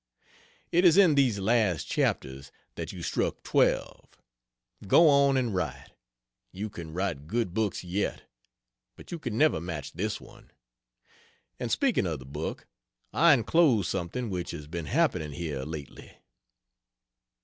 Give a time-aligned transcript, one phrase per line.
[0.71, 4.19] It is in these last chapters that you struck twelve.
[4.87, 5.91] Go on and write;
[6.51, 8.23] you can write good books yet,
[8.95, 10.49] but you can never match this one.
[11.59, 12.65] And speaking of the book,
[13.13, 16.17] I inclose something which has been happening here lately.